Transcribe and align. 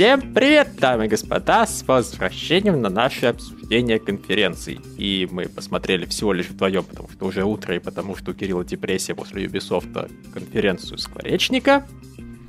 Всем 0.00 0.34
привет, 0.34 0.76
дамы 0.78 1.06
и 1.06 1.08
господа, 1.08 1.66
с 1.66 1.82
возвращением 1.86 2.82
на 2.82 2.90
наше 2.90 3.26
обсуждение 3.26 3.98
конференций. 3.98 4.80
И 4.98 5.26
мы 5.30 5.46
посмотрели 5.48 6.04
всего 6.04 6.34
лишь 6.34 6.50
вдвоем, 6.50 6.84
потому 6.84 7.08
что 7.08 7.26
уже 7.26 7.44
утро, 7.44 7.76
и 7.76 7.78
потому 7.78 8.14
что 8.16 8.32
у 8.32 8.34
Кирилла 8.34 8.64
депрессия 8.64 9.14
после 9.14 9.46
Ubisoft 9.46 10.10
конференцию 10.32 10.98
Скворечника. 10.98 11.86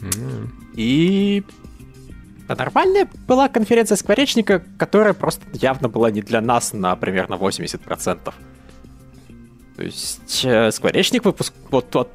Mm. 0.02 0.50
И 0.76 1.44
а 2.48 2.56
нормальная 2.56 3.08
была 3.28 3.48
конференция 3.48 3.96
Скворечника, 3.96 4.62
которая 4.78 5.14
просто 5.14 5.46
явно 5.54 5.90
была 5.90 6.12
не 6.12 6.22
для 6.22 6.42
нас 6.42 6.74
на 6.74 6.96
примерно 6.96 7.36
80%. 7.36 8.34
То 9.78 9.84
есть 9.84 10.46
э, 10.46 10.72
Скворечник 10.72 11.26
выпуск... 11.26 11.54
Вот, 11.70 11.94
вот 11.96 12.10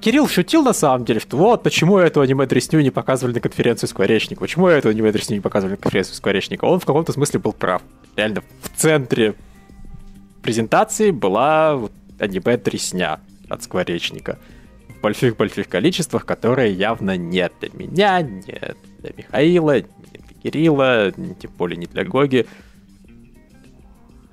Кирилл 0.00 0.28
шутил 0.28 0.62
на 0.62 0.72
самом 0.72 1.04
деле, 1.04 1.20
что 1.20 1.36
вот 1.36 1.62
почему 1.62 1.98
эту 1.98 2.20
аниме-дресню 2.20 2.80
не 2.80 2.90
показывали 2.90 3.34
на 3.34 3.40
конференцию 3.40 3.88
Скворечника, 3.88 4.40
почему 4.40 4.68
эту 4.68 4.88
аниме-дресню 4.88 5.36
не 5.36 5.40
показывали 5.40 5.72
на 5.72 5.78
конференцию 5.78 6.16
Скворечника. 6.16 6.64
Он 6.64 6.80
в 6.80 6.84
каком-то 6.84 7.12
смысле 7.12 7.40
был 7.40 7.52
прав. 7.52 7.82
Реально, 8.16 8.42
в 8.62 8.68
центре 8.76 9.34
презентации 10.42 11.10
была 11.10 11.76
вот 11.76 11.92
аниме-дресня 12.18 13.20
от 13.48 13.62
Скворечника. 13.62 14.38
Больших-больших 15.06 15.68
количествах, 15.68 16.26
которые 16.26 16.72
явно 16.72 17.16
нет 17.16 17.52
для 17.60 17.70
меня, 17.72 18.22
нет 18.22 18.76
для 18.98 19.12
Михаила, 19.16 19.76
не 19.76 20.18
для 20.20 20.34
Кирилла, 20.42 21.12
тем 21.12 21.52
более 21.56 21.76
не 21.76 21.86
для 21.86 22.04
Гоги. 22.04 22.44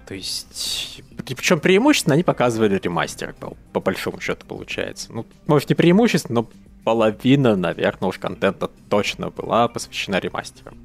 То 0.08 0.16
есть, 0.16 1.04
причем 1.28 1.60
преимущественно 1.60 2.16
они 2.16 2.24
показывали 2.24 2.80
ремастер, 2.84 3.36
по, 3.40 3.56
по 3.72 3.82
большому 3.82 4.20
счету 4.20 4.48
получается. 4.48 5.14
Ну, 5.14 5.28
может 5.46 5.70
не 5.70 5.76
преимущественно, 5.76 6.42
но 6.42 6.50
половина, 6.84 7.56
наверное, 7.56 8.10
уж 8.10 8.18
контента 8.18 8.72
точно 8.90 9.30
была 9.30 9.68
посвящена 9.68 10.18
ремастерам. 10.20 10.76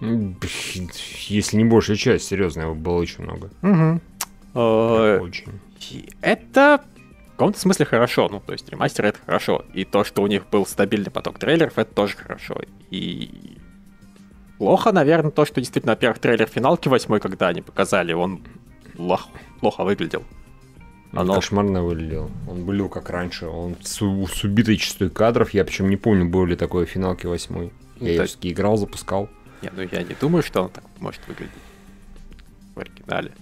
Если 0.00 1.56
не 1.56 1.64
большая 1.64 1.96
часть, 1.96 2.28
серьезно, 2.28 2.60
его 2.60 2.76
было 2.76 2.98
очень 2.98 3.24
много. 3.24 3.50
Угу. 3.62 4.00
Очень. 5.24 5.60
Это 6.20 6.84
каком-то 7.38 7.60
смысле 7.60 7.86
хорошо. 7.86 8.28
Ну, 8.30 8.40
то 8.40 8.52
есть 8.52 8.68
ремастер 8.68 9.06
это 9.06 9.18
хорошо. 9.24 9.64
И 9.72 9.84
то, 9.84 10.04
что 10.04 10.22
у 10.22 10.26
них 10.26 10.48
был 10.50 10.66
стабильный 10.66 11.10
поток 11.10 11.38
трейлеров, 11.38 11.78
это 11.78 11.94
тоже 11.94 12.16
хорошо. 12.16 12.60
И 12.90 13.58
Плохо, 14.58 14.90
наверное, 14.90 15.30
то, 15.30 15.44
что 15.44 15.60
действительно, 15.60 15.92
во-первых, 15.92 16.18
трейлер 16.18 16.48
финалки 16.48 16.88
восьмой, 16.88 17.20
когда 17.20 17.46
они 17.46 17.62
показали, 17.62 18.12
он 18.12 18.42
плохо, 18.96 19.28
плохо 19.60 19.84
выглядел. 19.84 20.24
Оно... 21.12 21.34
Кошмарно 21.34 21.82
выглядел. 21.84 22.30
Он 22.48 22.64
был 22.64 22.88
как 22.88 23.08
раньше. 23.08 23.46
Он 23.46 23.76
с, 23.80 23.98
с 23.98 24.44
убитой 24.44 24.76
частотой 24.76 25.10
кадров. 25.10 25.54
Я 25.54 25.64
причем 25.64 25.88
не 25.88 25.96
помню, 25.96 26.28
был 26.28 26.44
ли 26.44 26.56
такое 26.56 26.86
финалки 26.86 27.26
восьмой. 27.26 27.72
Я 28.00 28.18
да. 28.18 28.26
все 28.26 28.36
играл, 28.42 28.76
запускал. 28.76 29.28
Не, 29.62 29.70
ну 29.74 29.82
я 29.82 30.02
не 30.02 30.14
думаю, 30.20 30.42
что 30.42 30.62
он 30.62 30.70
так 30.70 30.84
может 30.98 31.20
выглядеть 31.28 31.52
в 32.74 32.80
оригинале. 32.80 33.32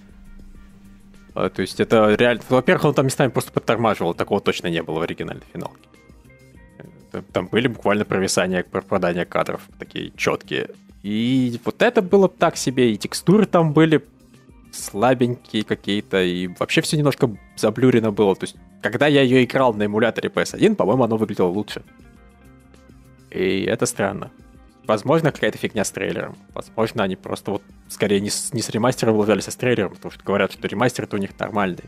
А, 1.36 1.50
то 1.50 1.60
есть 1.60 1.80
это 1.80 2.14
реально... 2.14 2.42
Во-первых, 2.48 2.86
он 2.86 2.94
там 2.94 3.04
местами 3.04 3.30
просто 3.30 3.52
подтормаживал. 3.52 4.14
Такого 4.14 4.40
точно 4.40 4.68
не 4.68 4.82
было 4.82 5.00
в 5.00 5.02
оригинальной 5.02 5.44
финалке. 5.52 5.88
Э, 7.12 7.20
там 7.30 7.48
были 7.48 7.68
буквально 7.68 8.06
провисания, 8.06 8.64
пропадания 8.64 9.26
кадров 9.26 9.60
такие 9.78 10.12
четкие. 10.16 10.70
И 11.02 11.60
вот 11.64 11.82
это 11.82 12.00
было 12.00 12.28
так 12.28 12.56
себе, 12.56 12.90
и 12.90 12.96
текстуры 12.96 13.44
там 13.44 13.74
были 13.74 14.02
слабенькие 14.72 15.62
какие-то, 15.62 16.22
и 16.22 16.48
вообще 16.58 16.80
все 16.80 16.96
немножко 16.96 17.30
заблюрено 17.56 18.12
было. 18.12 18.34
То 18.34 18.44
есть, 18.44 18.56
когда 18.80 19.06
я 19.06 19.20
ее 19.20 19.44
играл 19.44 19.74
на 19.74 19.84
эмуляторе 19.84 20.30
PS1, 20.30 20.74
по-моему, 20.74 21.04
оно 21.04 21.18
выглядело 21.18 21.48
лучше. 21.48 21.82
И 23.30 23.64
это 23.64 23.84
странно. 23.84 24.30
Возможно, 24.86 25.32
какая-то 25.32 25.58
фигня 25.58 25.84
с 25.84 25.90
трейлером. 25.90 26.36
Возможно, 26.54 27.02
они 27.02 27.16
просто 27.16 27.50
вот 27.52 27.62
скорее 27.88 28.20
не 28.20 28.30
с, 28.30 28.52
не 28.52 28.62
с 28.62 28.70
ремастером 28.70 29.14
вложились, 29.14 29.48
а 29.48 29.50
с 29.50 29.56
трейлером, 29.56 29.94
потому 29.94 30.12
что 30.12 30.22
говорят, 30.22 30.52
что 30.52 30.66
ремастер 30.68 31.08
у 31.12 31.16
них 31.16 31.38
нормальный. 31.38 31.84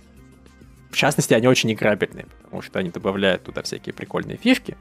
В 0.90 0.96
частности, 0.96 1.34
они 1.34 1.46
очень 1.46 1.72
играбельные, 1.72 2.26
потому 2.42 2.62
что 2.62 2.78
они 2.78 2.90
добавляют 2.90 3.44
туда 3.44 3.62
всякие 3.62 3.92
прикольные 3.92 4.36
фишки, 4.36 4.76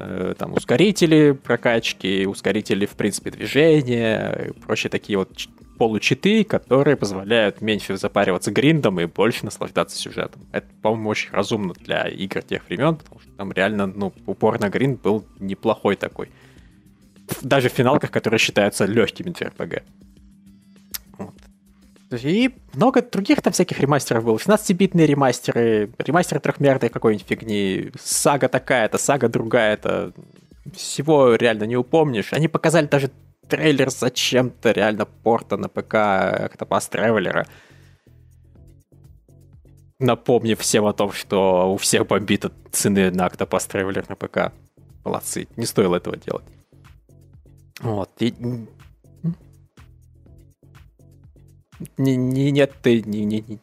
Э, 0.00 0.34
там 0.38 0.52
ускорители 0.54 1.32
прокачки, 1.32 2.24
ускорители, 2.24 2.86
в 2.86 2.92
принципе, 2.92 3.32
движения, 3.32 4.52
прочие 4.64 4.90
такие 4.90 5.18
вот 5.18 5.30
получиты, 5.76 6.44
которые 6.44 6.96
позволяют 6.96 7.60
меньше 7.60 7.96
запариваться 7.96 8.52
гриндом 8.52 9.00
и 9.00 9.06
больше 9.06 9.44
наслаждаться 9.44 9.96
сюжетом. 9.96 10.42
Это, 10.52 10.68
по-моему, 10.82 11.10
очень 11.10 11.32
разумно 11.32 11.74
для 11.74 12.06
игр 12.06 12.42
тех 12.42 12.68
времен, 12.68 12.94
потому 12.94 13.20
что 13.20 13.30
там 13.32 13.50
реально, 13.50 13.86
ну, 13.88 14.12
упор 14.26 14.60
на 14.60 14.68
гринд 14.68 15.02
был 15.02 15.24
неплохой 15.40 15.96
такой. 15.96 16.30
Даже 17.42 17.68
в 17.68 17.72
финалках, 17.72 18.10
которые 18.10 18.38
считаются 18.38 18.84
легкими 18.86 19.30
для 19.30 19.48
RPG. 19.48 19.82
И 22.10 22.54
много 22.74 23.02
других 23.02 23.42
там 23.42 23.52
всяких 23.52 23.80
ремастеров 23.80 24.24
было. 24.24 24.36
16-битные 24.36 25.06
ремастеры, 25.06 25.90
ремастер 25.98 26.40
трехмерной 26.40 26.88
какой-нибудь 26.88 27.26
фигни, 27.26 27.90
сага 28.00 28.48
такая-то, 28.48 28.96
сага 28.98 29.28
другая-то. 29.28 30.12
Всего 30.74 31.34
реально 31.34 31.64
не 31.64 31.76
упомнишь. 31.76 32.32
Они 32.32 32.48
показали 32.48 32.86
даже 32.86 33.10
трейлер 33.46 33.90
зачем-то 33.90 34.70
реально 34.70 35.04
порта 35.04 35.56
на 35.56 35.68
ПК 35.68 35.94
Octopus 35.94 36.90
Traveler. 36.90 37.46
Напомнив 39.98 40.58
всем 40.60 40.86
о 40.86 40.92
том, 40.92 41.12
что 41.12 41.72
у 41.72 41.76
всех 41.76 42.06
бомбит 42.06 42.46
цены 42.70 43.10
на 43.10 43.26
Octopus 43.26 43.68
Traveler 43.68 44.04
на 44.08 44.16
ПК. 44.16 44.52
Молодцы, 45.04 45.48
не 45.56 45.66
стоило 45.66 45.96
этого 45.96 46.16
делать. 46.16 46.44
Вот. 47.80 48.10
И 48.20 48.34
не, 51.96 52.16
не, 52.16 52.50
нет, 52.50 52.72
ты 52.82 53.02
не, 53.02 53.24
не, 53.24 53.44
не. 53.46 53.60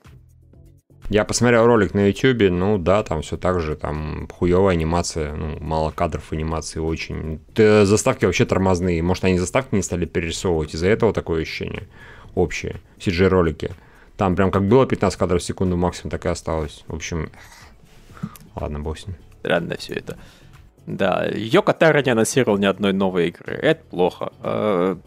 Я 1.09 1.23
посмотрел 1.23 1.67
ролик 1.67 1.93
на 1.93 2.07
YouTube, 2.07 2.49
ну 2.51 2.77
да, 2.79 3.03
там 3.03 3.21
все 3.21 3.37
так 3.37 3.61
же, 3.61 3.75
там 3.75 4.27
хуевая 4.27 4.75
анимация, 4.75 5.35
ну, 5.35 5.59
мало 5.59 5.91
кадров 5.91 6.31
анимации 6.31 6.79
очень. 6.79 7.39
Ты, 7.53 7.85
заставки 7.85 8.25
вообще 8.25 8.45
тормозные, 8.45 9.03
может 9.03 9.23
они 9.23 9.37
заставки 9.37 9.75
не 9.75 9.83
стали 9.83 10.05
перерисовывать, 10.05 10.73
из-за 10.73 10.87
этого 10.87 11.13
такое 11.13 11.43
ощущение 11.43 11.87
общее, 12.33 12.81
CG-ролики. 12.97 13.71
Там 14.17 14.35
прям 14.35 14.49
как 14.49 14.67
было 14.67 14.87
15 14.87 15.19
кадров 15.19 15.41
в 15.41 15.45
секунду 15.45 15.77
максимум, 15.77 16.09
так 16.09 16.25
и 16.25 16.29
осталось. 16.29 16.83
В 16.87 16.95
общем, 16.95 17.29
ладно, 18.55 18.79
бог 18.79 18.97
с 18.97 19.05
ним. 19.05 19.17
Странно 19.39 19.75
все 19.77 19.93
это. 19.93 20.17
Да, 20.85 21.25
Йока 21.33 21.73
Тара 21.73 22.03
не 22.03 22.11
анонсировал 22.11 22.57
ни 22.57 22.65
одной 22.65 22.93
новой 22.93 23.29
игры, 23.29 23.53
это 23.53 23.83
плохо. 23.85 24.31
А, 24.41 24.97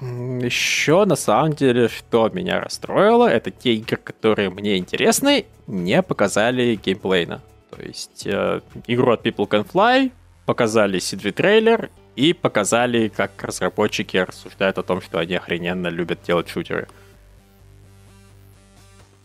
еще, 0.00 1.04
на 1.04 1.16
самом 1.16 1.52
деле, 1.52 1.88
что 1.88 2.28
меня 2.30 2.60
расстроило, 2.60 3.28
это 3.28 3.50
те 3.50 3.74
игры, 3.74 3.96
которые 3.96 4.50
мне 4.50 4.78
интересны, 4.78 5.46
не 5.66 6.02
показали 6.02 6.78
геймплейна. 6.82 7.42
То 7.70 7.82
есть 7.82 8.26
э, 8.26 8.60
игру 8.86 9.12
от 9.12 9.26
People 9.26 9.48
Can 9.48 9.66
Fly, 9.70 10.10
показали 10.46 10.98
CG-трейлер 10.98 11.90
и 12.14 12.32
показали, 12.32 13.08
как 13.08 13.42
разработчики 13.42 14.16
рассуждают 14.16 14.78
о 14.78 14.82
том, 14.82 15.02
что 15.02 15.18
они 15.18 15.34
охрененно 15.34 15.88
любят 15.88 16.20
делать 16.22 16.48
шутеры. 16.48 16.88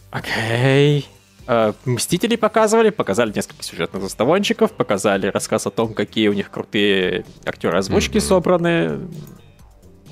Окей. 0.10 1.00
Э, 1.00 1.21
Мстителей 1.86 2.38
показывали, 2.38 2.92
показали 2.92 3.34
несколько 3.36 3.64
сюжетных 3.64 4.04
заставончиков, 4.04 4.72
показали 4.72 5.28
рассказ 5.28 5.68
о 5.68 5.72
том, 5.72 5.94
какие 5.94 6.28
у 6.28 6.34
них 6.34 6.50
крутые 6.50 7.26
актеры 7.46 7.78
озвучки 7.78 8.18
mm-hmm. 8.18 8.22
собраны. 8.22 9.00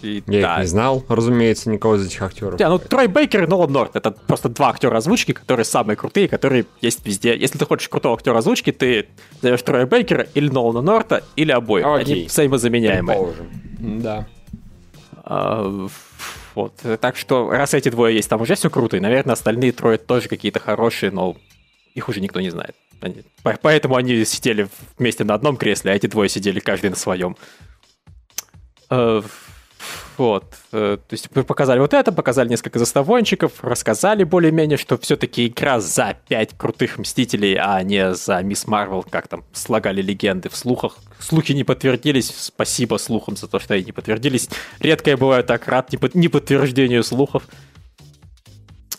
И, 0.02 0.24
Я 0.28 0.42
да. 0.42 0.54
их 0.56 0.60
не 0.62 0.68
знал, 0.68 1.04
разумеется, 1.08 1.70
никого 1.70 1.96
из 1.96 2.06
этих 2.06 2.22
актеров. 2.22 2.58
Да, 2.58 2.70
ну 2.70 2.80
Трой 2.80 3.08
Бейкер 3.08 3.44
и 3.44 3.48
Нолан 3.48 3.72
Норт 3.72 3.96
это 3.96 4.12
просто 4.12 4.50
два 4.50 4.70
актера 4.70 4.98
озвучки, 4.98 5.34
которые 5.34 5.66
самые 5.66 5.98
крутые, 5.98 6.28
которые 6.28 6.66
есть 6.82 7.06
везде. 7.06 7.38
Если 7.38 7.58
ты 7.58 7.66
хочешь 7.66 7.90
крутого 7.90 8.16
актера 8.16 8.38
озвучки, 8.38 8.72
ты 8.72 9.08
зовешь 9.42 9.62
Троя 9.62 9.86
Бейкера 9.86 10.28
или 10.34 10.50
Нолана 10.50 10.82
Норта, 10.82 11.24
или 11.36 11.52
обоих. 11.52 11.86
Окей. 11.86 12.16
Они 12.16 12.26
взаимозаменяемые. 12.26 13.18
Предположим. 13.18 14.02
Да. 14.02 14.28
А, 15.24 15.88
вот. 16.56 16.74
Так 17.02 17.18
что, 17.18 17.50
раз 17.50 17.74
эти 17.74 17.90
двое 17.90 18.16
есть, 18.16 18.30
там 18.30 18.42
уже 18.42 18.56
все 18.56 18.70
круто, 18.70 18.98
и, 18.98 19.00
наверное, 19.00 19.34
остальные 19.34 19.72
трое 19.72 19.98
тоже 19.98 20.28
какие-то 20.28 20.60
хорошие, 20.60 21.12
но 21.12 21.38
их 21.96 22.10
уже 22.10 22.22
никто 22.22 22.42
не 22.42 22.50
знает. 22.50 22.76
Они... 23.02 23.24
Поэтому 23.44 23.96
они 23.96 24.26
сидели 24.26 24.68
вместе 24.98 25.24
на 25.24 25.34
одном 25.34 25.58
кресле, 25.58 25.92
а 25.92 25.96
эти 25.96 26.08
двое 26.08 26.30
сидели 26.30 26.60
каждый 26.60 26.90
на 26.90 26.96
своем. 26.96 27.38
Вот. 30.20 30.56
Э, 30.74 30.98
то 30.98 31.14
есть 31.14 31.30
показали 31.30 31.80
вот 31.80 31.94
это, 31.94 32.12
показали 32.12 32.50
несколько 32.50 32.78
заставончиков, 32.78 33.64
рассказали 33.64 34.26
более-менее, 34.26 34.78
что 34.78 34.98
все-таки 34.98 35.48
игра 35.48 35.80
за 35.80 36.18
пять 36.28 36.58
крутых 36.58 36.98
Мстителей, 36.98 37.56
а 37.58 37.82
не 37.84 38.14
за 38.14 38.44
Мисс 38.44 38.68
Марвел, 38.68 39.02
как 39.02 39.30
там 39.30 39.46
слагали 39.54 40.02
легенды 40.02 40.50
в 40.50 40.58
слухах. 40.58 40.98
Слухи 41.20 41.54
не 41.54 41.64
подтвердились, 41.64 42.34
спасибо 42.38 42.98
слухам 42.98 43.38
за 43.38 43.48
то, 43.48 43.60
что 43.60 43.76
они 43.76 43.86
не 43.86 43.92
подтвердились. 43.94 44.50
Редко 44.82 45.12
я 45.12 45.16
бываю 45.16 45.46
так 45.46 45.66
рад 45.70 45.94
неподтверждению 45.94 47.06
слухов. 47.06 47.44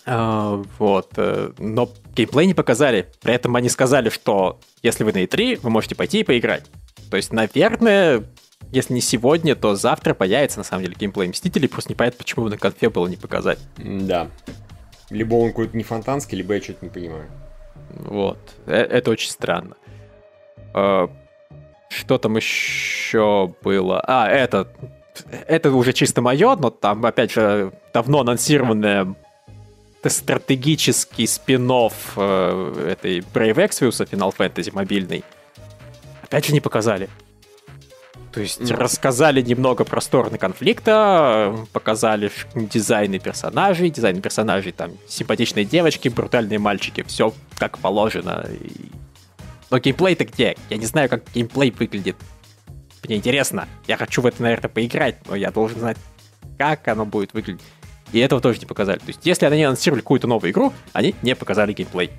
А, 0.06 0.64
вот. 0.78 1.12
э, 1.18 1.52
Но 1.58 1.92
геймплей 2.16 2.46
не 2.46 2.54
показали. 2.54 3.12
При 3.20 3.34
этом 3.34 3.54
они 3.56 3.68
сказали, 3.68 4.08
что 4.08 4.58
если 4.82 5.04
вы 5.04 5.12
на 5.12 5.22
E3, 5.24 5.60
вы 5.62 5.68
можете 5.68 5.94
пойти 5.94 6.20
и 6.20 6.24
поиграть. 6.24 6.64
То 7.10 7.18
есть, 7.18 7.30
наверное, 7.30 8.24
если 8.72 8.94
не 8.94 9.00
сегодня, 9.00 9.56
то 9.56 9.74
завтра 9.74 10.14
появится, 10.14 10.58
на 10.58 10.64
самом 10.64 10.84
деле, 10.84 10.96
геймплей 10.98 11.28
Мстителей. 11.28 11.68
Просто 11.68 11.90
непонятно, 11.90 12.18
почему 12.18 12.48
на 12.48 12.56
конфе 12.56 12.88
было 12.90 13.06
не 13.08 13.16
показать. 13.16 13.58
Да. 13.78 14.28
Либо 15.10 15.34
он 15.34 15.48
какой-то 15.50 15.76
не 15.76 15.82
фонтанский, 15.82 16.38
либо 16.38 16.54
я 16.54 16.62
что-то 16.62 16.84
не 16.84 16.90
понимаю. 16.90 17.28
Вот. 17.94 18.38
Э, 18.66 18.76
Это 18.82 19.10
очень 19.10 19.30
странно. 19.30 19.76
А, 20.72 21.10
Что 21.88 22.18
там 22.18 22.36
еще 22.36 23.52
было? 23.62 24.00
А, 24.06 24.28
это... 24.28 24.68
Это 25.48 25.70
уже 25.72 25.92
чисто 25.92 26.22
мое, 26.22 26.56
но 26.56 26.70
там, 26.70 27.04
опять 27.04 27.32
же, 27.32 27.72
давно 27.92 28.20
анонсированное 28.20 29.14
стратегический 30.06 31.26
спин 31.26 31.66
этой 31.66 33.18
Brave 33.18 33.56
Exvius 33.56 34.06
Final 34.08 34.34
Fantasy 34.34 34.70
мобильный. 34.72 35.24
Опять 36.22 36.46
же 36.46 36.52
не 36.52 36.60
показали. 36.60 37.10
То 38.32 38.40
есть 38.40 38.70
рассказали 38.70 39.42
немного 39.42 39.84
про 39.84 40.00
стороны 40.00 40.38
конфликта, 40.38 41.56
показали 41.72 42.30
дизайны 42.54 43.18
персонажей, 43.18 43.90
дизайны 43.90 44.20
персонажей, 44.20 44.70
там, 44.70 44.92
симпатичные 45.08 45.64
девочки, 45.64 46.08
брутальные 46.08 46.60
мальчики, 46.60 47.02
все 47.02 47.34
как 47.58 47.78
положено. 47.78 48.46
Но 49.70 49.78
геймплей-то 49.78 50.24
где? 50.26 50.56
Я 50.68 50.76
не 50.76 50.86
знаю, 50.86 51.08
как 51.08 51.24
геймплей 51.34 51.72
выглядит. 51.72 52.16
Мне 53.04 53.16
интересно. 53.16 53.66
Я 53.88 53.96
хочу 53.96 54.22
в 54.22 54.26
это, 54.26 54.42
наверное, 54.42 54.68
поиграть, 54.68 55.16
но 55.26 55.34
я 55.34 55.50
должен 55.50 55.80
знать, 55.80 55.96
как 56.56 56.86
оно 56.86 57.06
будет 57.06 57.34
выглядеть. 57.34 57.62
И 58.12 58.18
этого 58.18 58.40
тоже 58.40 58.60
не 58.60 58.66
показали. 58.66 58.98
То 58.98 59.08
есть, 59.08 59.20
если 59.24 59.46
они 59.46 59.64
анонсировали 59.64 60.02
какую-то 60.02 60.26
новую 60.26 60.52
игру, 60.52 60.72
они 60.92 61.14
не 61.22 61.34
показали 61.34 61.72
геймплей. 61.72 62.10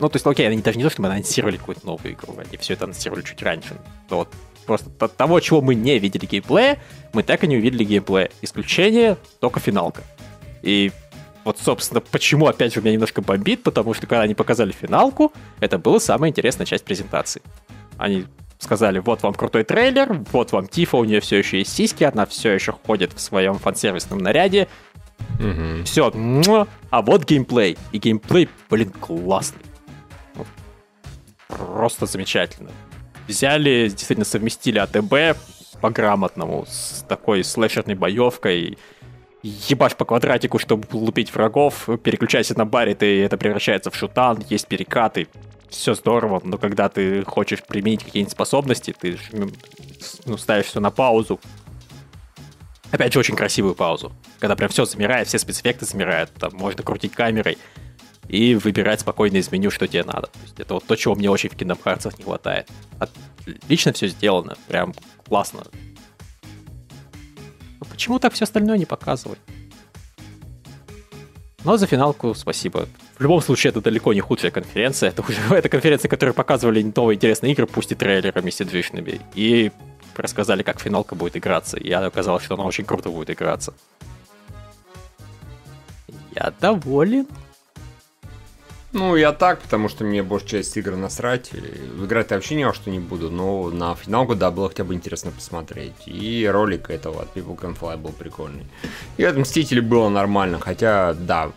Ну, 0.00 0.08
то 0.08 0.16
есть, 0.16 0.26
окей, 0.26 0.48
они 0.48 0.60
даже 0.62 0.78
не 0.78 0.84
то, 0.84 0.90
чтобы 0.90 1.08
анонсировали 1.08 1.56
какую-то 1.56 1.86
новую 1.86 2.14
игру, 2.14 2.36
они 2.36 2.56
все 2.58 2.74
это 2.74 2.84
анонсировали 2.84 3.22
чуть 3.22 3.42
раньше. 3.42 3.76
Но 4.10 4.18
вот 4.18 4.28
просто 4.66 4.90
от 4.98 5.16
того, 5.16 5.40
чего 5.40 5.60
мы 5.60 5.74
не 5.74 5.98
видели 5.98 6.26
геймплея, 6.26 6.78
мы 7.12 7.22
так 7.22 7.44
и 7.44 7.46
не 7.46 7.56
увидели 7.56 7.84
геймплея. 7.84 8.30
Исключение 8.42 9.16
только 9.40 9.60
финалка. 9.60 10.02
И 10.62 10.92
вот, 11.44 11.58
собственно, 11.58 12.00
почему, 12.00 12.46
опять 12.46 12.72
же, 12.72 12.80
меня 12.80 12.92
немножко 12.92 13.20
бомбит, 13.20 13.62
потому 13.62 13.94
что 13.94 14.06
когда 14.06 14.22
они 14.22 14.34
показали 14.34 14.72
финалку, 14.72 15.32
это 15.60 15.78
была 15.78 15.98
самая 15.98 16.30
интересная 16.30 16.66
часть 16.66 16.84
презентации. 16.84 17.42
Они 17.98 18.26
сказали, 18.58 19.00
вот 19.00 19.22
вам 19.24 19.34
крутой 19.34 19.64
трейлер, 19.64 20.22
вот 20.30 20.52
вам 20.52 20.68
Тифа, 20.68 20.96
у 20.96 21.04
нее 21.04 21.20
все 21.20 21.38
еще 21.38 21.58
есть 21.58 21.72
сиськи, 21.74 22.04
она 22.04 22.26
все 22.26 22.52
еще 22.52 22.72
ходит 22.86 23.12
в 23.12 23.20
своем 23.20 23.54
фан-сервисном 23.58 24.18
наряде, 24.18 24.68
Мгм. 25.38 25.84
все, 25.84 26.12
а 26.90 27.02
вот 27.02 27.24
геймплей. 27.24 27.76
И 27.90 27.98
геймплей, 27.98 28.48
блин, 28.70 28.90
классный. 28.90 29.62
Просто 31.48 32.06
замечательно. 32.06 32.70
Взяли, 33.32 33.88
действительно 33.88 34.26
совместили 34.26 34.78
АТБ 34.78 35.38
по-грамотному 35.80 36.66
с 36.68 37.02
такой 37.08 37.42
слэшерной 37.42 37.94
боевкой. 37.94 38.76
Ебашь 39.42 39.96
по 39.96 40.04
квадратику, 40.04 40.58
чтобы 40.58 40.86
лупить 40.92 41.34
врагов, 41.34 41.88
переключайся 42.04 42.56
на 42.58 42.66
барит, 42.66 43.02
и 43.02 43.16
это 43.18 43.38
превращается 43.38 43.90
в 43.90 43.96
шутан, 43.96 44.44
есть 44.50 44.66
перекаты. 44.68 45.28
Все 45.70 45.94
здорово, 45.94 46.42
но 46.44 46.58
когда 46.58 46.90
ты 46.90 47.24
хочешь 47.24 47.62
применить 47.64 48.04
какие-нибудь 48.04 48.32
способности, 48.32 48.94
ты 48.96 49.12
жм- 49.12 49.56
ну, 50.26 50.36
ставишь 50.36 50.66
все 50.66 50.80
на 50.80 50.90
паузу, 50.90 51.40
Опять 52.90 53.14
же, 53.14 53.18
очень 53.20 53.36
красивую 53.36 53.74
паузу. 53.74 54.12
Когда 54.38 54.54
прям 54.54 54.68
все 54.68 54.84
замирает, 54.84 55.26
все 55.26 55.38
спецэффекты 55.38 55.86
замирают. 55.86 56.30
Там 56.34 56.52
можно 56.52 56.82
крутить 56.82 57.12
камерой 57.14 57.56
и 58.28 58.54
выбирать 58.54 59.00
спокойно 59.00 59.36
из 59.36 59.50
меню, 59.50 59.70
что 59.70 59.86
тебе 59.86 60.04
надо. 60.04 60.28
То 60.28 60.38
есть 60.42 60.60
это 60.60 60.74
вот 60.74 60.84
то, 60.84 60.96
чего 60.96 61.14
мне 61.14 61.30
очень 61.30 61.50
в 61.50 61.54
Kingdom 61.54 61.78
Hearts 61.82 62.14
не 62.18 62.24
хватает. 62.24 62.68
Отлично 62.98 63.92
все 63.92 64.08
сделано. 64.08 64.56
Прям 64.68 64.94
классно. 65.26 65.64
Но 67.80 67.86
почему 67.90 68.18
так 68.18 68.32
все 68.32 68.44
остальное 68.44 68.78
не 68.78 68.86
показывают? 68.86 69.40
Но 71.64 71.76
за 71.76 71.86
финалку 71.86 72.34
спасибо. 72.34 72.88
В 73.18 73.20
любом 73.22 73.40
случае, 73.40 73.70
это 73.70 73.80
далеко 73.80 74.12
не 74.12 74.20
худшая 74.20 74.50
конференция. 74.50 75.10
Это 75.10 75.22
уже 75.22 75.38
это 75.50 75.68
конференция, 75.68 76.08
которая 76.08 76.32
показывали 76.32 76.82
новые 76.94 77.16
интересные 77.16 77.52
игры, 77.52 77.66
пусть 77.66 77.92
и 77.92 77.94
трейлерами 77.94 78.50
сиджишными. 78.50 79.20
И 79.34 79.70
рассказали, 80.16 80.62
как 80.62 80.80
финалка 80.80 81.14
будет 81.14 81.36
играться. 81.36 81.76
И 81.76 81.90
оказалось, 81.92 82.44
что 82.44 82.54
она 82.54 82.64
очень 82.64 82.84
круто 82.84 83.10
будет 83.10 83.30
играться. 83.30 83.74
Я 86.34 86.52
доволен. 86.60 87.26
Ну, 88.92 89.16
я 89.16 89.32
так, 89.32 89.60
потому 89.60 89.88
что 89.88 90.04
мне 90.04 90.22
большая 90.22 90.62
часть 90.62 90.76
игр 90.76 90.96
насрать. 90.96 91.50
и 91.54 92.04
Играть 92.04 92.30
я 92.30 92.36
вообще 92.36 92.54
ни 92.54 92.64
во 92.64 92.74
что 92.74 92.90
не 92.90 92.98
буду, 92.98 93.30
но 93.30 93.70
на 93.70 93.94
финалку, 93.94 94.34
да, 94.34 94.50
было 94.50 94.68
хотя 94.68 94.84
бы 94.84 94.94
интересно 94.94 95.30
посмотреть. 95.30 95.94
И 96.06 96.46
ролик 96.50 96.90
этого 96.90 97.22
от 97.22 97.34
People 97.34 97.58
Can 97.58 97.78
Fly 97.78 97.96
был 97.96 98.12
прикольный. 98.12 98.66
И 99.16 99.24
от 99.24 99.36
Мстителей 99.36 99.80
было 99.80 100.10
нормально, 100.10 100.60
хотя, 100.60 101.14
да, 101.14 101.52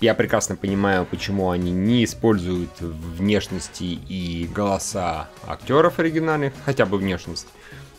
я 0.00 0.14
прекрасно 0.14 0.56
понимаю, 0.56 1.06
почему 1.10 1.50
они 1.50 1.70
не 1.70 2.04
используют 2.04 2.78
внешности 2.80 3.84
и 3.84 4.46
голоса 4.54 5.30
актеров 5.46 5.98
оригинальных, 5.98 6.52
хотя 6.66 6.84
бы 6.84 6.98
внешность. 6.98 7.48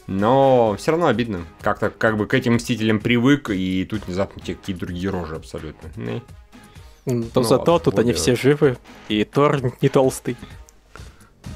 Но 0.06 0.76
все 0.78 0.92
равно 0.92 1.08
обидно. 1.08 1.46
Как-то 1.62 1.90
как 1.90 2.18
бы 2.18 2.28
к 2.28 2.36
этим 2.36 2.56
Мстителям 2.56 3.00
привык, 3.00 3.50
и 3.50 3.84
тут 3.90 4.06
внезапно 4.06 4.40
те 4.44 4.54
какие-то 4.54 4.86
другие 4.86 5.10
рожи 5.10 5.36
абсолютно. 5.36 5.90
Не. 5.96 6.22
Но 7.06 7.26
Ну 7.36 7.44
зато 7.44 7.80
тут 7.80 8.00
они 8.00 8.14
все 8.14 8.36
живы. 8.36 8.78
И 9.10 9.24
Тор 9.24 9.62
не 9.82 9.90
толстый. 9.90 10.36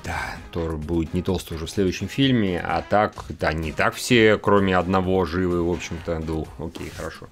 Да, 0.04 0.36
Тор 0.52 0.78
будет 0.78 1.14
не 1.14 1.22
толстый 1.22 1.56
уже 1.56 1.66
в 1.66 1.70
следующем 1.72 2.08
фильме, 2.08 2.60
а 2.60 2.84
так, 2.88 3.26
да, 3.30 3.52
не 3.54 3.72
так 3.72 3.96
все, 3.96 4.38
кроме 4.38 4.78
одного 4.78 5.26
живы, 5.26 5.64
в 5.64 5.72
общем-то, 5.72 6.20
двух. 6.20 6.48
Окей, 6.60 6.92
хорошо. 6.96 7.28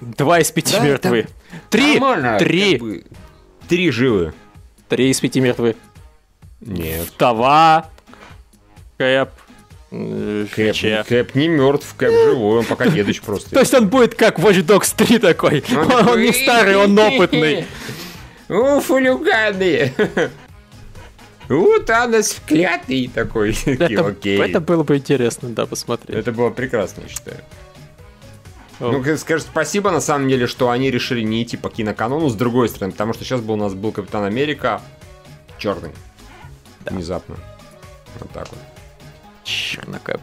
Два 0.00 0.38
из 0.40 0.50
пяти 0.50 0.76
Да, 0.76 0.84
мертвы. 0.84 1.26
Три! 1.68 1.98
Нормально, 1.98 2.38
Три! 2.38 2.72
как 2.72 2.80
бы. 2.80 3.04
Три 3.68 3.90
живы. 3.90 4.32
Три 4.88 5.10
из 5.10 5.20
пяти 5.20 5.40
мертвы. 5.40 5.76
Нет. 6.60 7.12
Тава. 7.16 7.88
Кэп. 8.98 9.30
Э, 9.90 10.46
Кэп. 10.54 11.06
Кэп 11.06 11.34
не 11.34 11.48
мертв, 11.48 11.94
Кэп 11.96 12.10
живой, 12.10 12.58
он 12.60 12.64
пока 12.64 12.88
дедыч 12.88 13.20
просто. 13.20 13.50
То 13.54 13.60
есть 13.60 13.74
он 13.74 13.88
будет 13.88 14.14
как 14.14 14.38
Watch 14.38 14.64
Dogs 14.64 14.94
3 14.96 15.18
такой. 15.18 15.64
Он, 15.72 16.20
не 16.20 16.32
старый, 16.32 16.76
он 16.76 16.98
опытный. 16.98 17.66
У, 18.48 18.80
фулюганы. 18.80 19.92
У, 21.48 21.78
Танос 21.80 22.32
вклятый 22.32 23.10
такой. 23.12 23.56
Это, 23.66 24.06
Окей. 24.06 24.40
это 24.40 24.60
было 24.60 24.82
бы 24.82 24.96
интересно, 24.96 25.48
да, 25.50 25.66
посмотреть. 25.66 26.16
Это 26.16 26.32
было 26.32 26.50
прекрасно, 26.50 27.02
я 27.02 27.08
считаю. 27.08 27.38
О. 28.80 28.92
Ну, 28.92 29.16
скажем, 29.16 29.46
спасибо, 29.50 29.90
на 29.90 30.00
самом 30.00 30.28
деле, 30.28 30.46
что 30.46 30.70
они 30.70 30.90
решили 30.90 31.20
не 31.20 31.42
идти 31.42 31.56
по 31.56 31.68
киноканону, 31.68 32.28
с 32.28 32.34
другой 32.34 32.68
стороны, 32.68 32.92
потому 32.92 33.12
что 33.12 33.24
сейчас 33.24 33.40
был, 33.40 33.54
у 33.54 33.56
нас 33.58 33.74
был 33.74 33.92
Капитан 33.92 34.24
Америка 34.24 34.80
черный. 35.58 35.90
Да. 36.84 36.92
Внезапно. 36.94 37.36
Вот 38.18 38.30
так 38.32 38.48
вот. 38.48 38.58
Чернокэп. 39.50 40.20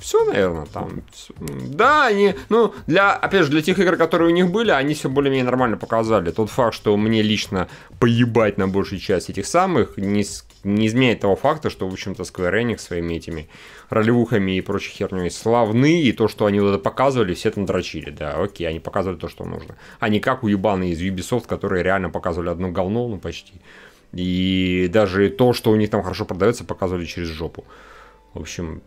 все, 0.00 0.24
наверное, 0.24 0.66
там. 0.66 1.02
Да, 1.40 2.06
они, 2.06 2.34
ну, 2.48 2.74
для, 2.86 3.12
опять 3.12 3.44
же, 3.44 3.50
для 3.50 3.62
тех 3.62 3.78
игр, 3.78 3.96
которые 3.96 4.30
у 4.30 4.34
них 4.34 4.50
были, 4.50 4.70
они 4.70 4.94
все 4.94 5.08
более-менее 5.08 5.44
нормально 5.44 5.76
показали. 5.76 6.30
Тот 6.30 6.50
факт, 6.50 6.74
что 6.74 6.96
мне 6.96 7.22
лично 7.22 7.68
поебать 7.98 8.58
на 8.58 8.68
большую 8.68 9.00
часть 9.00 9.30
этих 9.30 9.46
самых, 9.46 9.96
не, 9.96 10.24
не 10.62 10.86
изменяет 10.86 11.20
того 11.20 11.36
факта, 11.36 11.70
что, 11.70 11.88
в 11.88 11.92
общем-то, 11.92 12.22
Square 12.22 12.62
Enix 12.62 12.78
своими 12.78 13.14
этими 13.14 13.48
ролевухами 13.90 14.56
и 14.56 14.60
прочей 14.60 14.92
херней 14.92 15.30
славны, 15.30 16.02
и 16.02 16.12
то, 16.12 16.28
что 16.28 16.46
они 16.46 16.60
вот 16.60 16.68
это 16.68 16.78
показывали, 16.78 17.34
все 17.34 17.50
там 17.50 17.66
дрочили, 17.66 18.10
да, 18.10 18.34
окей, 18.34 18.68
они 18.68 18.80
показывали 18.80 19.18
то, 19.18 19.28
что 19.28 19.44
нужно. 19.44 19.76
А 19.98 20.08
не 20.08 20.20
как 20.20 20.44
уебаны 20.44 20.90
из 20.90 21.00
Ubisoft, 21.00 21.46
которые 21.46 21.82
реально 21.82 22.10
показывали 22.10 22.50
одно 22.50 22.70
говно, 22.70 23.08
ну, 23.08 23.18
почти. 23.18 23.60
И 24.14 24.88
даже 24.92 25.28
то, 25.28 25.52
что 25.52 25.70
у 25.70 25.76
них 25.76 25.90
там 25.90 26.02
хорошо 26.02 26.24
продается, 26.24 26.64
показывали 26.64 27.04
через 27.04 27.28
жопу. 27.28 27.64
В 28.32 28.40
общем, 28.40 28.80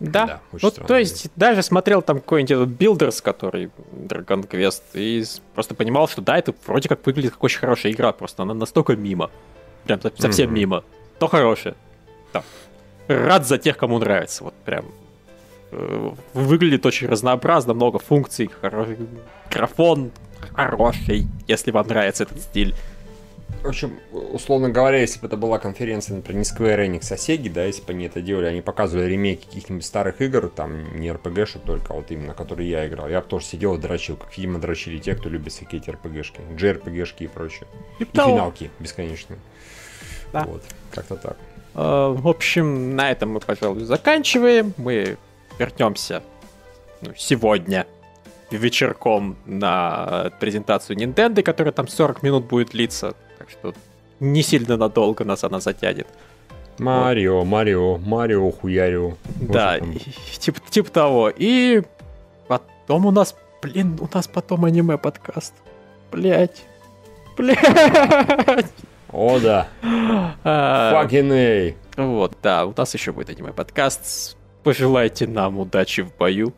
Да. 0.00 0.26
Да, 0.26 0.40
очень 0.52 0.66
ну, 0.66 0.70
странно. 0.70 0.88
то 0.88 0.96
есть, 0.98 1.28
даже 1.36 1.62
смотрел 1.62 2.00
там 2.00 2.20
какой-нибудь 2.20 2.50
этот 2.50 2.68
Builders, 2.70 3.22
который 3.22 3.70
Dragon 3.92 4.48
Quest, 4.48 4.82
и 4.94 5.22
просто 5.54 5.74
понимал, 5.74 6.08
что 6.08 6.22
да, 6.22 6.38
это 6.38 6.54
вроде 6.66 6.88
как 6.88 7.04
выглядит 7.04 7.32
как 7.32 7.44
очень 7.44 7.58
хорошая 7.60 7.92
игра, 7.92 8.12
просто 8.12 8.42
она 8.44 8.54
настолько 8.54 8.96
мимо. 8.96 9.30
Прям 9.84 10.00
со- 10.00 10.12
совсем 10.16 10.46
Мгм. 10.46 10.54
мимо. 10.58 10.84
То 11.18 11.26
хорошая. 11.28 11.74
Там. 12.32 12.42
Рад 13.08 13.46
за 13.46 13.58
тех, 13.58 13.76
кому 13.76 13.98
нравится. 13.98 14.44
Вот 14.44 14.54
прям. 14.64 14.86
э, 15.72 16.10
Выглядит 16.32 16.86
очень 16.86 17.06
разнообразно, 17.08 17.74
много 17.74 17.98
функций, 17.98 18.48
хороший 18.60 18.96
графон 19.50 20.10
хороший, 20.54 21.26
если 21.46 21.70
вам 21.70 21.86
нравится 21.86 22.22
этот 22.24 22.40
стиль. 22.40 22.74
В 23.62 23.68
общем, 23.68 24.00
условно 24.12 24.70
говоря, 24.70 24.98
если 24.98 25.20
бы 25.20 25.26
это 25.26 25.36
была 25.36 25.58
конференция, 25.58 26.16
например, 26.16 26.38
не 26.38 26.44
Square 26.44 26.86
Enix, 26.86 27.12
а 27.12 27.16
Sega, 27.16 27.50
да, 27.50 27.64
если 27.64 27.82
бы 27.82 27.92
они 27.92 28.06
это 28.06 28.22
делали, 28.22 28.46
они 28.46 28.62
показывали 28.62 29.06
ремейки 29.06 29.44
каких-нибудь 29.44 29.84
старых 29.84 30.22
игр, 30.22 30.48
там 30.48 30.96
не 30.98 31.08
RPG-шек 31.08 31.60
только, 31.66 31.92
а 31.92 31.96
вот 31.96 32.10
именно, 32.10 32.32
которые 32.32 32.70
я 32.70 32.88
играл, 32.88 33.08
я 33.08 33.20
бы 33.20 33.26
тоже 33.26 33.44
сидел 33.44 33.74
и 33.74 33.78
дрочил, 33.78 34.16
как, 34.16 34.36
видимо, 34.36 34.58
дрочили 34.58 34.98
те, 34.98 35.14
кто 35.14 35.28
любит 35.28 35.52
всякие 35.52 35.82
эти 35.82 35.90
RPG-шки, 35.90 36.40
JRPG-шки 36.56 37.24
и 37.24 37.26
прочее. 37.26 37.66
И, 37.98 38.04
и 38.04 38.06
финалки 38.06 38.70
бесконечные. 38.78 39.38
Да. 40.32 40.44
Вот, 40.44 40.62
как-то 40.90 41.16
так. 41.16 41.36
Uh, 41.74 42.14
в 42.14 42.26
общем, 42.28 42.96
на 42.96 43.10
этом 43.10 43.30
мы, 43.32 43.40
пожалуй, 43.40 43.84
заканчиваем. 43.84 44.74
Мы 44.76 45.18
вернемся 45.58 46.22
ну, 47.00 47.12
сегодня 47.16 47.86
вечерком 48.50 49.36
на 49.46 50.32
презентацию 50.40 50.96
Nintendo, 50.96 51.42
которая 51.42 51.72
там 51.72 51.88
40 51.88 52.22
минут 52.22 52.46
будет 52.46 52.70
длиться. 52.70 53.14
Так 53.40 53.48
что 53.48 53.72
не 54.20 54.42
сильно 54.42 54.76
надолго 54.76 55.24
нас 55.24 55.44
она 55.44 55.60
затянет. 55.60 56.06
Марио, 56.78 57.38
вот. 57.38 57.44
Марио, 57.44 57.96
Марио 57.96 58.50
хуярио. 58.50 59.14
Да, 59.40 59.80
типа, 60.38 60.60
типа 60.68 60.90
того. 60.90 61.32
И 61.34 61.80
потом 62.48 63.06
у 63.06 63.10
нас, 63.10 63.34
блин, 63.62 63.98
у 63.98 64.14
нас 64.14 64.28
потом 64.28 64.66
аниме-подкаст. 64.66 65.54
Блять. 66.12 66.66
Блять. 67.38 68.66
О, 69.10 69.38
да. 69.38 69.68
Fucking 69.82 71.74
а, 71.96 72.02
Вот, 72.02 72.36
да, 72.42 72.66
у 72.66 72.74
нас 72.76 72.92
еще 72.92 73.12
будет 73.12 73.30
аниме-подкаст. 73.30 74.36
Пожелайте 74.62 75.26
нам 75.26 75.58
удачи 75.58 76.02
в 76.02 76.14
бою. 76.14 76.52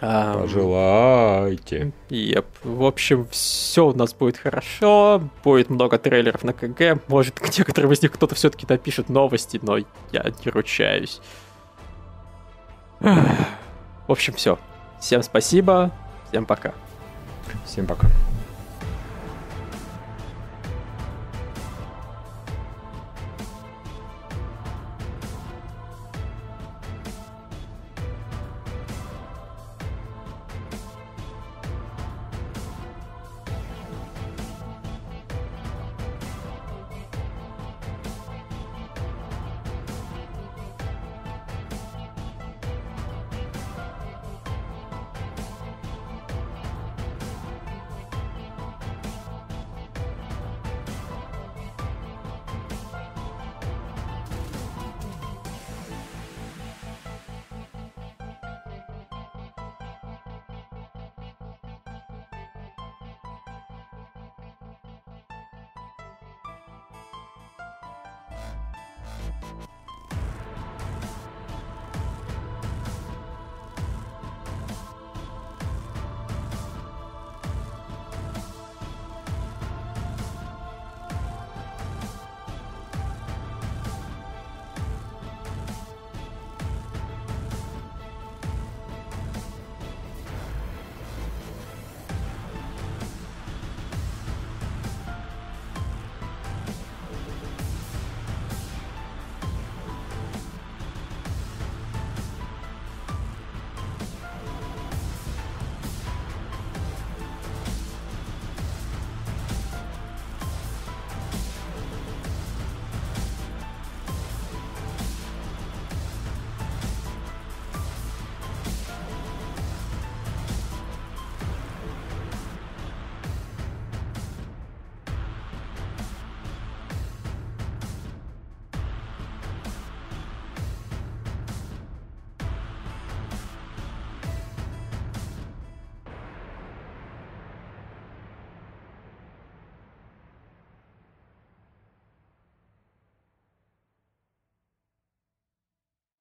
Пожелайте. 0.00 1.92
Yep. 2.08 2.44
В 2.64 2.84
общем, 2.84 3.28
все 3.30 3.86
у 3.86 3.92
нас 3.92 4.14
будет 4.14 4.38
хорошо. 4.38 5.22
Будет 5.44 5.68
много 5.68 5.98
трейлеров 5.98 6.42
на 6.42 6.52
КГ. 6.52 7.02
Может, 7.08 7.40
некоторые 7.58 7.92
из 7.92 8.00
них 8.02 8.12
кто-то 8.12 8.34
все-таки 8.34 8.66
напишет 8.68 9.10
новости, 9.10 9.60
но 9.62 9.76
я 9.76 9.84
не 10.44 10.50
ручаюсь. 10.50 11.20
В 13.00 14.08
общем, 14.08 14.32
все. 14.34 14.58
Всем 15.00 15.22
спасибо. 15.22 15.90
Всем 16.28 16.46
пока. 16.46 16.72
Всем 17.66 17.86
пока. 17.86 18.08